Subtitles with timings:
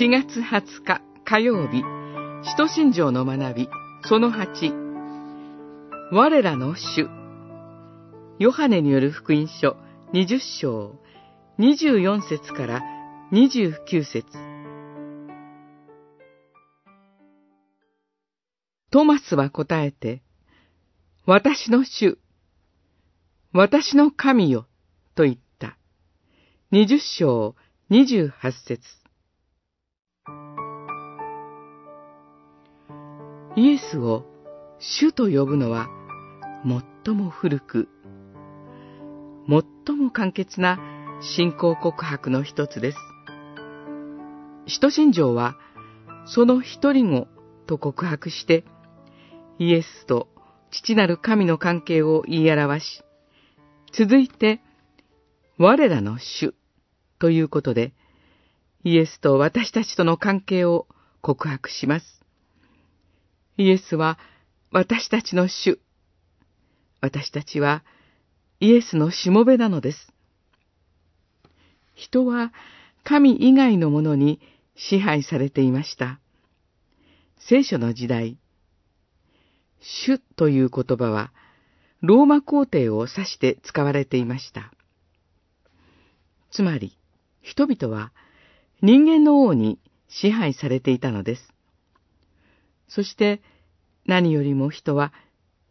[0.00, 1.82] 4月20日火曜日、
[2.44, 3.68] 使徒信条の学び、
[4.06, 4.72] その8、
[6.10, 7.10] 我らの主、
[8.38, 9.76] ヨハネによる福音書。
[10.14, 10.98] 20章、
[11.58, 12.82] 24節から
[13.32, 14.26] 29節。
[18.90, 20.22] トマスは答えて、
[21.26, 22.18] 私の主、
[23.52, 24.66] 私の神よ、
[25.14, 25.76] と言った。
[26.72, 27.54] 20章
[27.90, 29.01] 28節。
[33.54, 34.24] イエスを
[34.78, 35.88] 主と呼ぶのは
[37.04, 37.88] 最も古く、
[39.46, 40.78] 最も簡潔な
[41.20, 42.98] 信仰告白の一つです。
[44.66, 45.56] 使徒信条は、
[46.24, 47.28] その一人子
[47.66, 48.64] と告白して、
[49.58, 50.28] イエスと
[50.70, 53.02] 父なる神の関係を言い表し、
[53.92, 54.62] 続いて、
[55.58, 56.54] 我らの主
[57.18, 57.92] ということで、
[58.82, 60.86] イエスと私たちとの関係を
[61.20, 62.21] 告白します。
[63.56, 64.18] イエスは
[64.70, 65.80] 私たちの主。
[67.00, 67.84] 私たちは
[68.60, 70.12] イエスのしもべなのです。
[71.94, 72.52] 人は
[73.04, 74.40] 神以外のものに
[74.76, 76.20] 支配されていました。
[77.38, 78.38] 聖書の時代、
[79.80, 81.32] 主という言葉は、
[82.00, 84.72] ローマ皇帝を指して使われていました。
[86.50, 86.96] つまり、
[87.40, 88.12] 人々は
[88.80, 91.52] 人間の王に支配されていたのです。
[92.94, 93.40] そして
[94.04, 95.14] 何よりも人は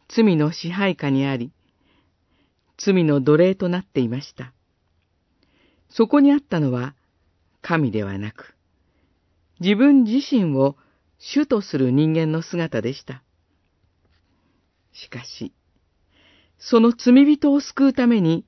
[0.08, 1.52] 罪の支配下にあり、
[2.78, 4.52] 罪の奴隷となっていました。
[5.88, 6.96] そこにあったのは
[7.60, 8.56] 神ではなく、
[9.60, 10.76] 自分自身を
[11.18, 13.22] 主とする人間の姿でした。
[14.92, 15.52] しかし、
[16.58, 18.44] その罪人を救うために、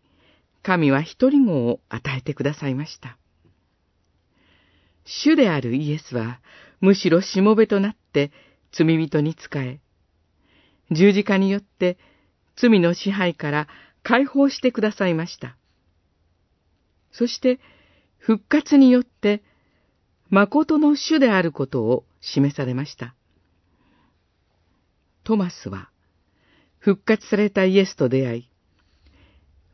[0.64, 3.18] 神は一人子を与えてくださいました。
[5.04, 6.40] 主であるイエスは、
[6.80, 8.32] むしろしもべとなって
[8.76, 9.80] 罪人に仕え、
[10.90, 11.96] 十字架によって
[12.56, 13.68] 罪の支配から
[14.02, 15.56] 解放してくださいました。
[17.12, 17.60] そして、
[18.18, 19.42] 復活によって、
[20.30, 23.14] 誠の主であることを示されました。
[25.22, 25.90] トマスは、
[26.78, 28.50] 復活されたイエスと出会い、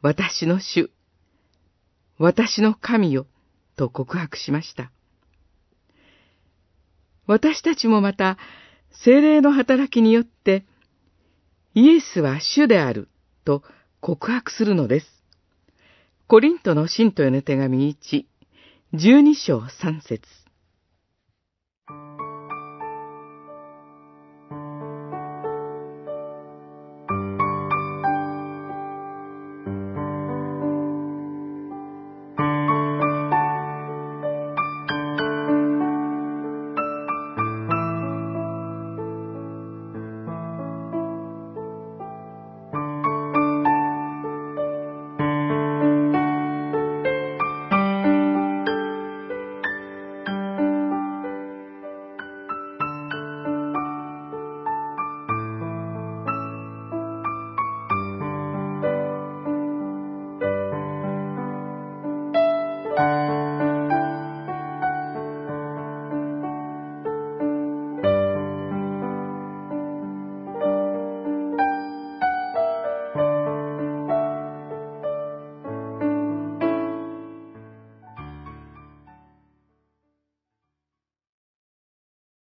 [0.03, 0.91] 私の主、
[2.19, 3.27] 私の神よ、
[3.77, 4.93] と告白しました。
[7.27, 8.37] 私たちもまた、
[9.05, 10.65] 精霊の働きによって、
[11.75, 13.09] イエスは主である、
[13.45, 13.63] と
[14.01, 15.07] 告白するのです。
[16.27, 18.25] コリントの信徒への手紙1、
[18.95, 20.23] 12章3節